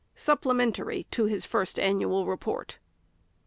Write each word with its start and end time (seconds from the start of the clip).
SUPPLEMENTARY 0.15 1.05
TO 1.11 1.25
HIS 1.25 1.45
FIRST 1.45 1.77
ANNUAL 1.77 2.25
REPORT. 2.25 2.79